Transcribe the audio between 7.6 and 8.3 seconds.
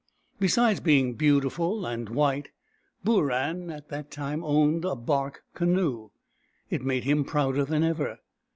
than ever.